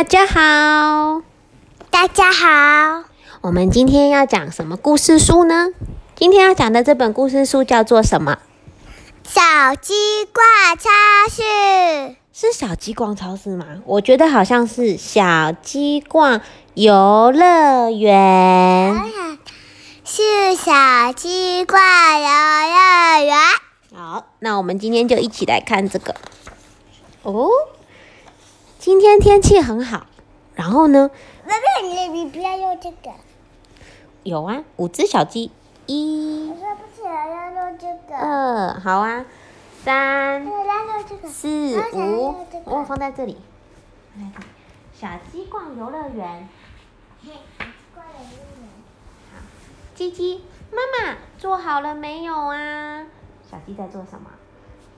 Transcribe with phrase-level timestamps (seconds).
[0.00, 1.20] 大家好，
[1.90, 3.04] 大家好，
[3.42, 5.68] 我们今天要讲什么故事书呢？
[6.16, 8.38] 今天要讲的这本故事书叫做什么？
[9.28, 9.42] 小
[9.74, 9.92] 鸡
[10.32, 10.88] 逛超
[11.28, 12.16] 市。
[12.32, 13.66] 是小鸡逛超市吗？
[13.84, 16.40] 我觉得好像是小鸡逛
[16.72, 18.98] 游乐园。
[20.02, 23.36] 是小鸡逛游乐园。
[23.94, 26.14] 好，那我们今天就一起来看这个。
[27.22, 27.50] 哦，
[28.80, 30.06] 今天天气很好，
[30.54, 31.10] 然后呢？
[31.44, 33.10] 妹妹，你你不要用这个。
[34.22, 35.52] 有啊，五只小鸡，
[35.84, 36.48] 一。
[36.48, 38.16] 我说不起来要用这个。
[38.16, 39.26] 二，好啊，
[39.84, 40.46] 三。
[40.46, 41.28] 对，要用这个。
[41.28, 42.34] 四五，
[42.64, 43.36] 我放在这里。
[44.94, 46.48] 小鸡逛游乐园。
[47.22, 48.70] 逛游乐园。
[49.30, 49.42] 好，
[49.94, 50.42] 鸡鸡，
[50.72, 53.04] 妈妈做好了没有啊？
[53.50, 54.30] 小鸡在做什么？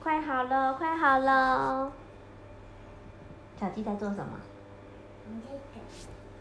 [0.01, 1.91] 快好了，快好了。
[3.59, 4.39] 小鸡在做什么？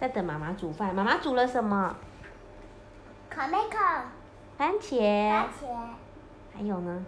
[0.01, 0.95] 在等妈妈煮饭。
[0.95, 1.95] 妈妈煮了什么？
[3.31, 4.05] 烤没烤？
[4.59, 5.31] 番茄。
[5.31, 5.67] 番茄。
[6.55, 7.05] 还有呢？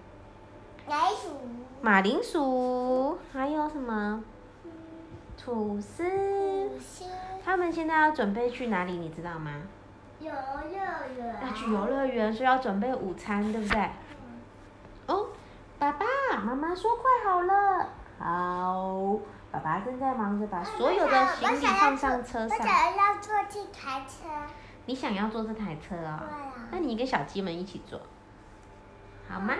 [0.86, 1.28] 马铃薯。
[1.82, 3.19] 马铃薯。
[3.32, 4.22] 还有什么？
[5.36, 6.05] 吐司。
[6.69, 7.05] 吐司。
[7.44, 8.92] 他们现在要准备去哪里？
[8.92, 9.50] 你知道吗？
[10.20, 10.70] 游乐
[11.16, 11.36] 园。
[11.42, 13.91] 要去游乐园，所以要准备午餐，对不对？
[15.08, 15.27] 哦，
[15.78, 16.06] 爸爸
[16.44, 17.88] 妈妈说快好了。
[18.19, 19.19] 好。
[19.55, 22.58] 爸爸正在忙着把所有的行李放上车上。
[22.58, 24.28] 我想要坐这台车。
[24.86, 26.19] 你想要坐这台车哦？
[26.72, 28.00] 那你跟小鸡们一起坐，
[29.28, 29.55] 好吗？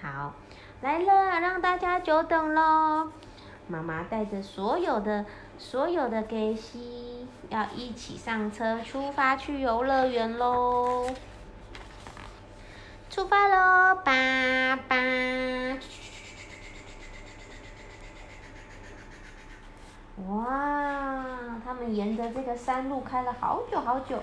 [0.00, 0.32] 好，
[0.80, 3.12] 来了，让大家久等喽。
[3.66, 5.26] 妈妈带着所有的、
[5.58, 11.06] 所有的给西，要一起上车出发去游乐园喽。
[13.10, 14.96] 出发喽，爸爸！
[20.26, 21.24] 哇，
[21.64, 24.20] 他们沿着这个山路开了好久好久，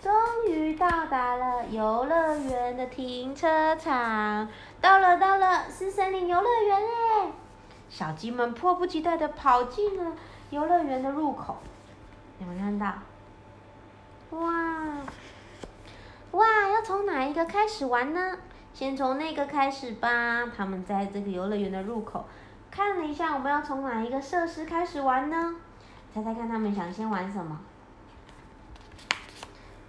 [0.00, 0.10] 终
[0.48, 4.48] 于到达了游乐园的停车场。
[4.80, 7.32] 到了，到了，是森林游乐园哎！
[7.90, 10.12] 小鸡们迫不及待地跑进了
[10.48, 11.58] 游乐园的入口。
[12.38, 12.86] 有没看到？
[14.30, 14.96] 哇，
[16.30, 18.38] 哇，要从哪一个开始玩呢？
[18.72, 20.46] 先从那个开始吧。
[20.56, 22.24] 他们在这个游乐园的入口。
[22.70, 25.56] 看了一下，我们要从哪一个设施开始玩呢？
[26.14, 27.60] 猜猜看，他们想先玩什么？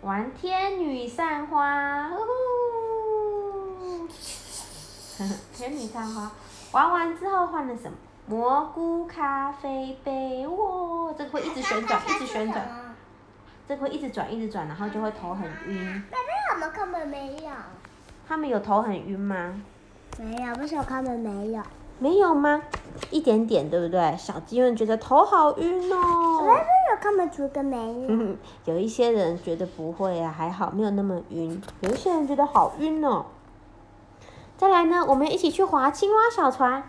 [0.02, 4.08] 玩天女散花，呼呼！
[5.53, 6.31] 天女散花，
[6.72, 7.96] 玩完之后换了什么？
[8.28, 12.96] 蘑菇咖啡杯，哇，这个会一直旋转，一直旋转，
[13.68, 15.75] 这个会一直转，一直转，然后就会头很晕。
[15.75, 17.52] 妹妹，他们根本没有。
[18.28, 19.62] 他们有头很晕吗？
[20.18, 21.62] 没有，不是我他们没有。
[22.01, 22.63] 没有吗？
[23.12, 24.16] 一点点，对不对？
[24.17, 26.41] 小鸡们觉得头好晕哦。
[26.41, 28.35] 没有，看不出个没有。
[28.66, 31.61] 有一些人觉得不会啊，还好没有那么晕。
[31.81, 33.28] 有一些人觉得好晕哦。
[34.57, 36.84] 再来呢，我们一起去划青蛙小船。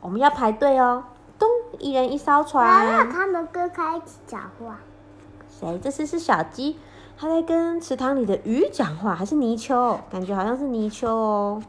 [0.00, 1.02] 我们要排队哦。
[1.36, 1.48] 咚，
[1.80, 2.86] 一人一艘船。
[2.86, 4.78] 然后他们跟开一起讲话。
[5.48, 5.76] 谁？
[5.82, 6.78] 这次是小鸡，
[7.18, 9.98] 它在跟池塘里的鱼讲话，还是泥鳅？
[10.08, 11.60] 感觉好像是泥鳅哦。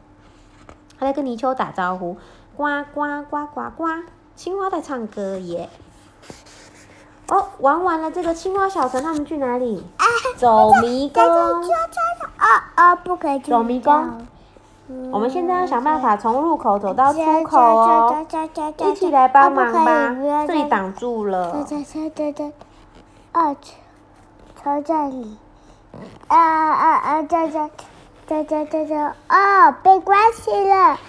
[0.99, 2.15] 它在跟泥鳅打招呼。
[2.61, 3.85] 呱呱呱呱呱！
[4.35, 5.67] 青蛙在唱歌耶。
[7.27, 9.83] 哦，玩完了这个青蛙小城，他们去哪里？
[10.37, 11.23] 走迷宫。
[11.23, 12.95] 啊啊！
[12.95, 14.27] 不可以走迷宫。
[15.11, 18.27] 我们现在要想办法从入口走到出口哦。
[18.77, 20.15] 一起来帮忙吧！
[20.45, 21.65] 这里挡住了。
[21.67, 22.51] 车车车车
[23.31, 23.55] 啊！
[24.63, 25.35] 车这里。
[26.27, 27.23] 啊啊啊！
[27.23, 27.69] 这这
[28.27, 28.95] 这这这这
[29.29, 30.99] 哦，被关起了。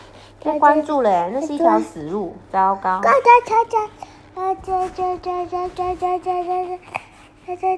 [0.44, 3.00] 被关住了，那是一条死路，糟糕！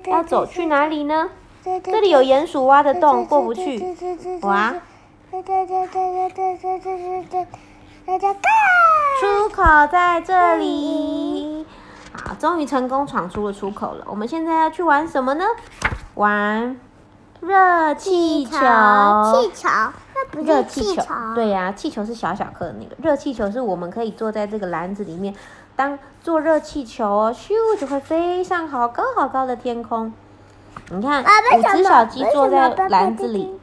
[0.06, 1.28] 要走去哪里呢？
[1.62, 3.96] 这里有鼹鼠挖的洞，过不去。
[4.42, 4.74] 哇！
[9.20, 11.66] 出口在这里。
[12.12, 14.04] 好，终于成功闯出了出口了。
[14.08, 15.44] 我们现在要去玩什么呢？
[16.14, 16.78] 玩
[17.40, 18.52] 热气球。
[18.52, 19.68] 气球。
[20.42, 21.04] 热气球，
[21.34, 25.34] 对呀，气球是小小颗的那个，热气球是我们可以坐在这个篮子里面，
[25.76, 30.12] 当做热气球哦，咻就会飞上好高好高的天空。
[30.90, 33.58] 你看，五只小鸡坐在篮子里，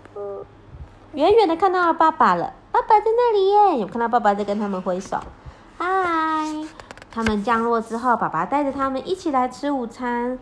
[1.14, 5.18] 远远的看到了爸爸了，爸爸在那里耶，有看到爸爸在跟他们挥手，
[5.78, 6.66] 嗨！
[7.14, 10.40] 他们降落之后，爸爸带着他们一起来吃午餐。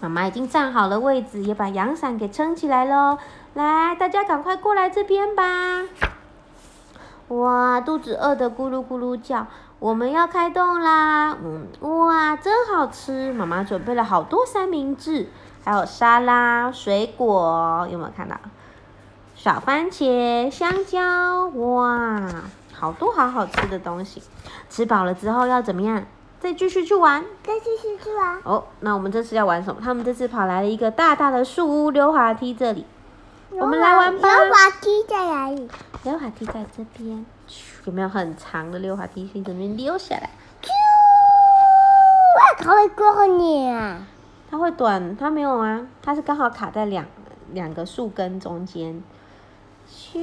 [0.00, 3.18] 妈妈已经站好了位置，也把阳伞给撑起来喽。
[3.54, 5.82] 来，大家赶快过来这边吧！
[7.28, 9.46] 哇，肚子饿的咕噜咕噜叫。
[9.78, 11.36] 我们要开动啦！
[11.42, 13.32] 嗯，哇，真好吃！
[13.32, 15.28] 妈妈准备了好多三明治，
[15.62, 18.36] 还有沙拉、水果，有没有看到？
[19.34, 22.22] 小番茄、香蕉，哇，
[22.72, 24.22] 好多好好吃的东西。
[24.70, 26.04] 吃饱了之后要怎么样？
[26.44, 27.24] 再继续去玩？
[27.42, 28.38] 再继续去玩？
[28.44, 29.80] 哦，那我们这次要玩什么？
[29.82, 32.84] 他们这次跑来了一个大大的树屋溜滑梯这里，
[33.48, 34.28] 我们来玩吧。
[34.28, 35.66] 溜滑梯在哪里？
[36.02, 37.24] 溜滑梯在这边。
[37.86, 40.28] 有没有很长的溜滑梯可以这边溜下来？
[42.58, 44.06] 它会过你啊！
[44.50, 47.06] 它会短，它没有啊，它是刚好卡在两
[47.52, 49.02] 两个树根中间。
[49.90, 50.20] 咻！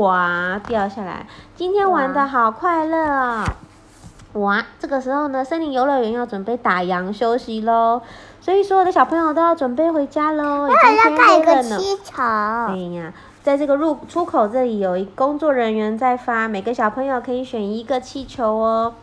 [0.00, 1.26] 哇，掉下来！
[1.54, 3.44] 今天玩的好快乐啊！
[4.32, 8.00] 哇，这个时候呢，森林游乐园要准备打烊休息喽。
[8.40, 11.78] 所以所有的小朋友都要准备回家喽，已经天黑了呢。
[12.16, 13.12] 哎呀，
[13.42, 18.94] 在这个入出口这里有一工作人员在发，每个小朋友可以选一个气球哦。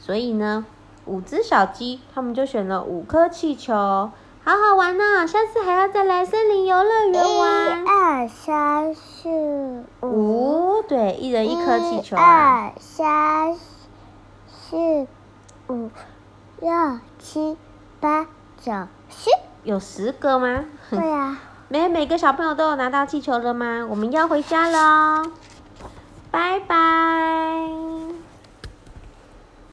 [0.00, 0.66] 所以呢，
[1.04, 4.10] 五只小鸡他们就选了五颗气球，
[4.50, 5.28] 好好玩呢。
[5.28, 7.84] 下次还要再来森林游乐园玩。
[7.84, 12.22] 一二三四五，对，一人一颗气球啊。
[12.24, 13.56] 二三
[14.48, 15.06] 四
[15.68, 15.88] 五
[16.58, 17.56] 六七
[18.00, 18.26] 八。
[18.60, 18.72] 九
[19.08, 19.30] 十
[19.62, 20.64] 有十个吗？
[20.90, 21.38] 对呀。
[21.70, 23.86] 每每个小朋友都有拿到气球了吗？
[23.88, 25.30] 我们要回家喽，
[26.32, 27.79] 拜拜。